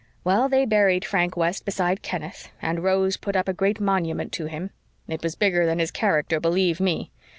Well, 0.23 0.49
they 0.49 0.65
buried 0.65 1.05
Frank 1.05 1.37
West 1.37 1.63
beside 1.63 2.01
Kenneth, 2.01 2.49
and 2.59 2.83
Rose 2.83 3.17
put 3.17 3.35
up 3.35 3.47
a 3.47 3.53
great 3.53 3.75
big 3.75 3.81
monument 3.81 4.31
to 4.31 4.47
him. 4.47 4.71
It 5.07 5.21
was 5.21 5.35
bigger 5.35 5.63
than 5.67 5.77
his 5.77 5.91
character, 5.91 6.39
believe 6.39 6.79
ME! 6.79 7.11